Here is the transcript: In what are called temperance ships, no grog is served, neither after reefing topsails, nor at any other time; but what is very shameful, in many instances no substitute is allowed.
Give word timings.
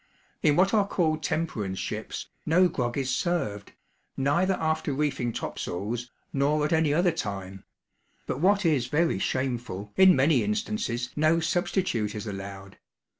In 0.41 0.55
what 0.55 0.73
are 0.73 0.87
called 0.87 1.21
temperance 1.21 1.77
ships, 1.77 2.29
no 2.43 2.67
grog 2.67 2.97
is 2.97 3.11
served, 3.15 3.73
neither 4.17 4.55
after 4.55 4.93
reefing 4.93 5.31
topsails, 5.31 6.09
nor 6.33 6.65
at 6.65 6.73
any 6.73 6.91
other 6.91 7.11
time; 7.11 7.65
but 8.25 8.39
what 8.39 8.65
is 8.65 8.87
very 8.87 9.19
shameful, 9.19 9.93
in 9.95 10.15
many 10.15 10.43
instances 10.43 11.11
no 11.15 11.39
substitute 11.39 12.15
is 12.15 12.25
allowed. 12.25 12.79